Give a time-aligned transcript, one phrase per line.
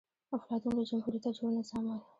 [0.37, 2.01] افلاطون له جمهوريته جوړ نظام وای